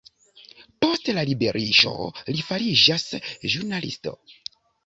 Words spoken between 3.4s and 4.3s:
ĵurnalisto.